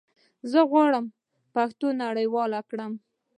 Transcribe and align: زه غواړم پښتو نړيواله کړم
زه 0.51 0.59
غواړم 0.71 1.05
پښتو 1.53 1.87
نړيواله 2.03 2.59
کړم 2.69 2.93